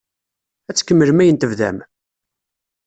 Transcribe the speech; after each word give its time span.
Ad 0.69 0.75
tkemmlem 0.77 1.21
ayen 1.21 1.37
tebdam? 1.37 1.77